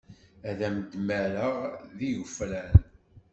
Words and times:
Ad 0.49 0.59
am-d-mmareɣ 0.67 1.55
d 1.97 1.99
igefran. 2.09 2.73